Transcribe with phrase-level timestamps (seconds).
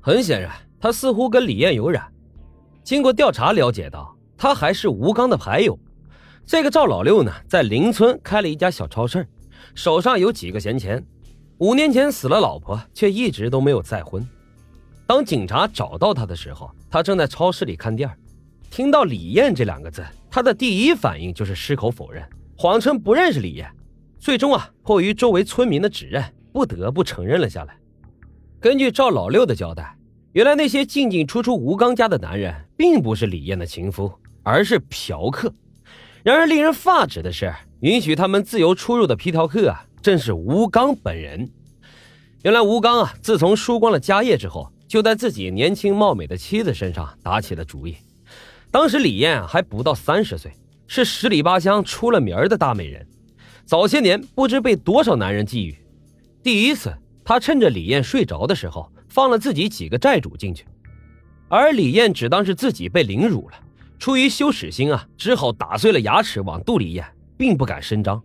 [0.00, 2.06] 很显然，他似乎跟李艳有染。
[2.82, 5.78] 经过调查了解到，他还是吴刚的牌友。
[6.46, 9.26] 这个赵老六呢，在邻村开了一家小超市，
[9.74, 11.04] 手上有几个闲钱。
[11.58, 14.26] 五年前死了老婆，却一直都没有再婚。
[15.06, 18.08] 当警察找到他的时候，他正在超市里看店
[18.70, 22.22] 听到李艳这两个字，他的第一反应就是矢口否认，
[22.56, 23.70] 谎称不认识李艳。
[24.18, 27.77] 最终啊，迫于周围村民的指认，不得不承认了下来。
[28.60, 29.96] 根据赵老六的交代，
[30.32, 35.54] 原来那些进进出出吴刚家的男人，并不是李艳的情夫，而是嫖客。
[36.24, 41.48] 然而，令人发指的是，允许他们自由出入的皮条客啊，正是吴刚本人。
[42.42, 47.94] 原来，吴刚啊，自从输光了家业之后，就在自己年轻貌美的妻子身上打起了主意。
[48.72, 50.52] 当时李艳还不到三十岁，
[50.88, 53.06] 是十里八乡出了名的大美人。
[53.64, 55.76] 早些年不知被多少男人觊觎。
[56.42, 56.92] 第一次，
[57.28, 60.64] 他趁着李艳睡着的时候，放了自己几个债主进去，
[61.50, 63.56] 而李艳只当是自己被凌辱了。
[63.98, 67.04] 出于羞耻心啊，只好打碎了牙齿往肚里咽，
[67.36, 68.22] 并不敢声张。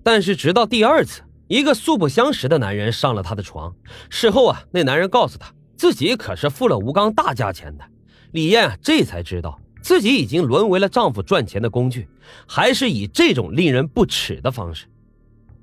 [0.00, 3.74] 但是直到第二次，一个素不相识的男人上了他的床。
[4.10, 7.84] 事后啊，那男人告诉他自己可是付了吴刚大价钱的。
[8.30, 12.06] 李艳啊，这才知道自己已经沦为了丈夫赚钱的工具，
[12.46, 14.86] 还是以这种令人不齿的方式。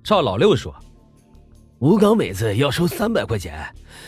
[0.04, 0.76] 赵老六说
[1.84, 3.62] ：“吴刚每次要收三百块钱，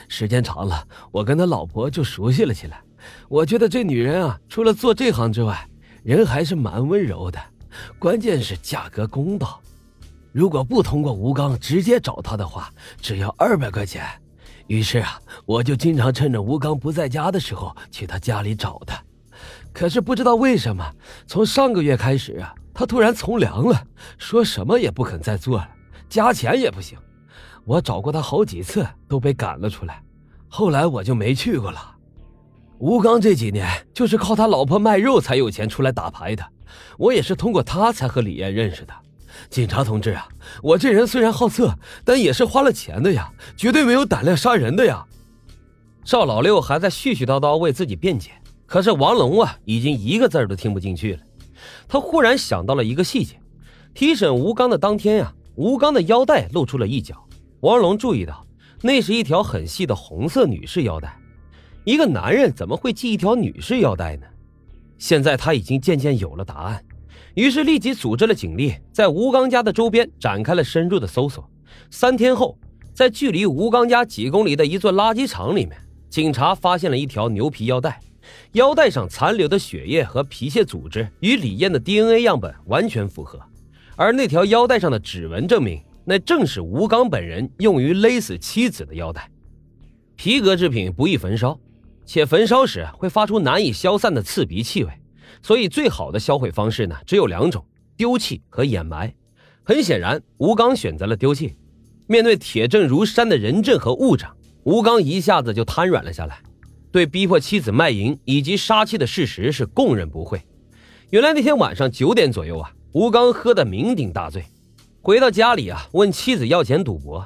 [0.08, 2.82] 时间长了，我跟他老婆就熟悉了起来。”
[3.28, 5.68] 我觉得这女人啊，除了做这行之外，
[6.02, 7.38] 人还是蛮温柔的。
[8.00, 9.60] 关键是价格公道。
[10.32, 14.06] 如果不通过吴刚直接找她的话，只要二百块钱。
[14.68, 18.98] 于是啊，我就经常趁着吴刚不在家的时候去他家里找他。
[19.74, 20.90] 可是不知道为什么，
[21.28, 23.86] 从上个月开始啊，他突然从良了，
[24.18, 25.70] 说什么也不肯再做了，
[26.08, 26.98] 加钱也不行。
[27.66, 30.02] 我找过他好几次，都被赶了出来。
[30.48, 31.96] 后来我就没去过了。
[32.78, 36.46] 吴刚这几年就是靠他老婆卖肉才有钱出来打牌的，
[36.98, 38.94] 我也是通过他才和李艳认识的。
[39.50, 40.28] 警察同志啊，
[40.62, 41.74] 我这人虽然好色，
[42.04, 45.06] 但也是花了钱的呀，绝对没有胆量杀人的呀。
[46.04, 48.32] 赵老六还在絮絮叨叨为自己辩解，
[48.66, 51.20] 可是王龙啊，已经一个字都听不进去了。
[51.88, 53.40] 他忽然想到了一个细节：
[53.94, 57.25] 提审吴刚的当天呀，吴刚的腰带露出了一角。
[57.62, 58.46] 王龙注意到，
[58.82, 61.18] 那是一条很细的红色女士腰带。
[61.84, 64.26] 一个男人怎么会系一条女士腰带呢？
[64.98, 66.84] 现在他已经渐渐有了答案，
[67.34, 71.50] 于是立即组织了警力，在吴刚家的周边展开了深入的搜索。
[71.92, 72.58] 三天后，
[72.94, 75.78] 在距离吴刚家几公里的一座垃圾场里面，
[76.10, 78.00] 警察发现了一条牛皮腰带，
[78.54, 83.40] 腰带上残留的血液和皮屑组织与李艳的 DNA 样本完全符合，
[83.96, 89.30] 而那条腰带上的指纹证明，那正是吴刚本人用于勒死妻子的腰带。
[90.16, 91.60] 皮革制品不易焚烧。
[92.08, 94.92] 且焚烧时会发出难以消散的刺鼻气味，
[95.42, 97.66] 所以最好的销毁方式呢只有两种：
[97.98, 99.12] 丢弃和掩埋。
[99.64, 101.56] 很显然，吴刚选择了丢弃。
[102.06, 104.30] 面对铁证如山的人证和物证，
[104.66, 106.44] 吴刚一下子就瘫软了下来，
[106.92, 110.40] 对逼迫妻子卖淫以及杀妻的事实是供认不讳。
[111.10, 114.46] 原来那天晚上九点左右啊，吴刚喝得酩酊大醉，
[115.06, 117.24] 回到家里啊问妻子要钱赌博，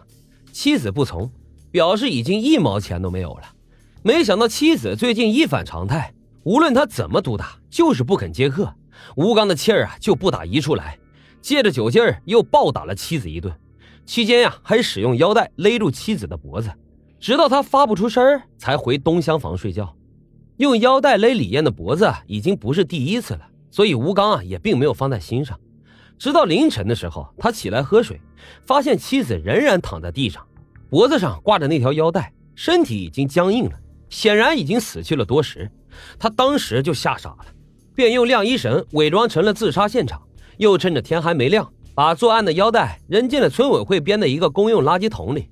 [0.51, 1.31] 妻子不从，
[1.71, 3.43] 表示已经一毛钱都没有了。
[4.03, 6.13] 没想到妻子最近一反常态，
[6.43, 8.75] 无论他怎么毒打，就是不肯接客。
[9.15, 10.99] 吴刚的气儿啊就不打一处来，
[11.41, 13.55] 借着酒劲儿又暴打了妻子一顿。
[14.05, 16.69] 期间呀，还使用腰带勒住妻子的脖子，
[17.17, 19.95] 直到他发不出声儿，才回东厢房睡觉。
[20.57, 25.57] 用腰带勒李艳的脖子已经不是第一次了，所以吴刚啊也并没有放在心上。
[26.19, 28.19] 直到凌晨的时候，他起来喝水，
[28.65, 30.45] 发现妻子仍然躺在地上，
[30.89, 33.71] 脖子上挂着那条腰带，身体已经僵硬了。
[34.09, 35.71] 显然已经死去了多时，
[36.17, 37.45] 他当时就吓傻了，
[37.95, 40.21] 便用晾衣绳伪装成了自杀现场，
[40.57, 45.47] 又趁着天还没亮，把作案的腰带扔进了村委会编的一个公用垃圾桶里，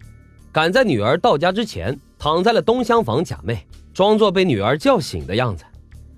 [0.51, 3.59] 赶在女儿到家之前，躺在了东厢房假寐，
[3.93, 5.63] 装作被女儿叫醒的样子。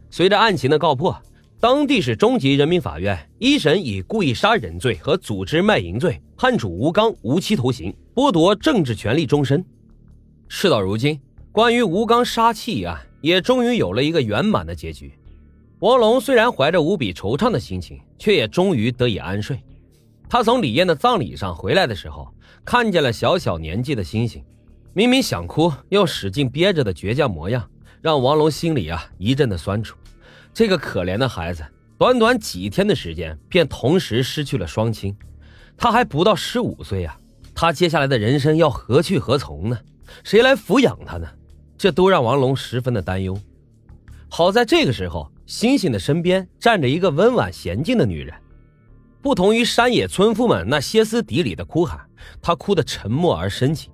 [0.10, 1.16] 随着案情的告破，
[1.62, 9.64] 当地市中级人民法院一审以故意杀人罪和组织卖淫罪判处吴刚无期徒刑，剥夺政治权利终身。
[10.48, 11.20] 事到如今。
[11.52, 15.12] 关于吴刚杀妻一案，也终于有了一个圆满的结局。
[15.80, 19.60] 王龙虽然怀着无比惆怅的心情，却也终于得以安睡。
[20.30, 22.34] 他从李艳的葬礼上回来的时候，
[22.64, 24.42] 看见了小小年纪的星星，
[24.94, 27.70] 明明想哭又使劲憋着的倔强模样，
[28.02, 29.98] 让王龙心里啊一阵的酸楚。
[30.54, 31.64] 这个可怜的孩子，
[31.98, 35.16] 短短几天的时间，便同时失去了双亲。
[35.78, 37.18] 他还不到十五岁啊，
[37.56, 39.80] 他接下来的人生要何去何从呢？
[40.24, 41.28] 谁来抚养他呢？
[41.78, 43.40] 这都让王龙十分的担忧。
[44.28, 48.36] 好在这个时候，星星的身边站着一个温婉娴静的女人。
[49.22, 52.00] 不同于山野村妇们那歇斯底里的哭喊，
[52.42, 53.92] 她哭得沉默而深情，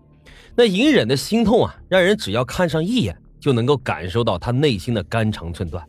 [0.55, 5.87] 那隐忍的心痛啊，让人只要看上一眼就能够感受到她内心的肝肠寸断。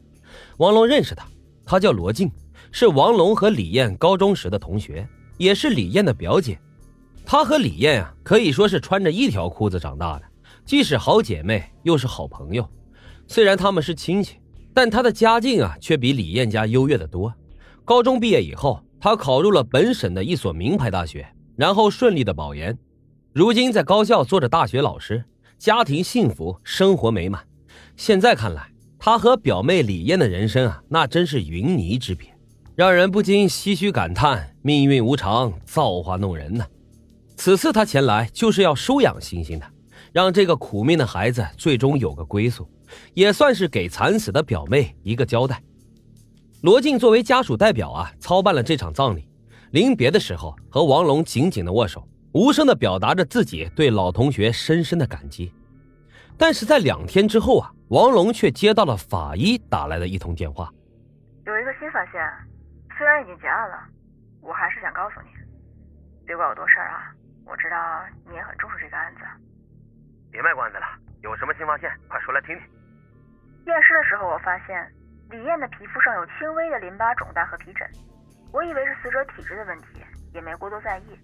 [0.59, 1.27] 王龙认识她，
[1.65, 2.31] 她叫罗静，
[2.71, 6.59] 是王龙和李艳高中时的同学，也是李艳的表姐。
[7.25, 10.25] 她和李艳啊，可以说是穿着一条裤子长大的，
[10.65, 12.69] 既是好姐妹，又是好朋友。
[13.27, 14.37] 虽然他们是亲戚，
[14.73, 17.33] 但她的家境啊，却比李艳家优越的多。
[17.85, 18.83] 高中毕业以后。
[18.99, 22.77] 他考入了本省的一所名牌大学，然后顺利的保研，
[23.35, 25.23] 如今在高校做着大学老师，
[25.59, 27.47] 家庭幸福，生活美满。
[27.97, 32.29] 现在看来，他和表妹李艳的人生啊，那真是云泥之别，
[32.75, 36.65] 让人不禁唏嘘感叹：命运无常，造化弄人呢。
[37.37, 39.67] 此次他前来，就是要收养星星的，
[40.13, 42.69] 让这个苦命的孩子最终有个归宿，
[43.15, 45.63] 也算是给惨死的表妹一个交代。
[46.63, 49.29] 罗静作为家属代表啊，操办了这场葬礼。
[49.73, 52.03] 临别的时候，和王龙紧紧的握手，
[52.33, 55.53] 无声的表达着自己对老同学深深的感激。
[56.39, 60.69] 但是在两天之后啊，王龙却接到了法医打来的一通电话，
[61.45, 62.21] 有一个新发现，
[62.99, 63.79] 虽然已经结案了，
[64.41, 65.29] 我还是想告诉你，
[66.27, 67.15] 别怪我多事儿啊。
[67.47, 67.77] 我知道
[68.29, 69.21] 你也很重视这个案子，
[70.33, 70.87] 别卖关子了，
[71.23, 72.67] 有什么新发现，快说来听听。
[73.67, 74.93] 验尸的时候，我发现。
[75.29, 77.85] 李艳的皮肤上有轻微的淋巴肿大和皮疹，
[78.53, 80.01] 我以为是死者体质的问题，
[80.33, 81.19] 也没过多在意。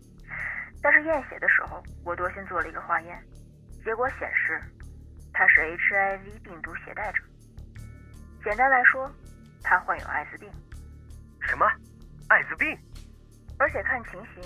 [0.82, 3.16] 但是验血的时候，我多心做了一个化验，
[3.84, 4.60] 结果显示
[5.32, 7.22] 她是 HIV 病毒携带者。
[8.44, 9.10] 简单来说，
[9.62, 10.50] 他患有艾滋病。
[11.40, 11.66] 什么？
[12.28, 12.76] 艾滋病？
[13.58, 14.42] 而且看情形，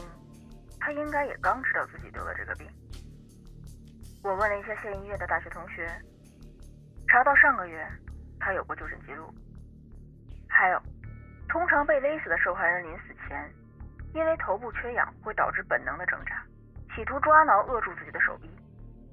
[0.81, 2.67] 他应该也刚知道自己得了这个病。
[4.23, 5.89] 我问了一下县医院的大学同学，
[7.09, 7.87] 查到上个月
[8.39, 9.33] 他有过就诊记录。
[10.49, 10.83] 还有，
[11.49, 13.51] 通常被勒死的受害人临死前，
[14.13, 16.45] 因为头部缺氧会导致本能的挣扎，
[16.95, 18.51] 企图抓挠扼住自己的手臂，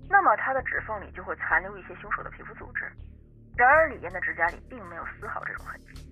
[0.09, 2.83] 那么他的指缝里就会残留一些凶手的皮肤组织。
[3.55, 6.02] 然而李艳的指甲里并没有丝毫这种痕迹。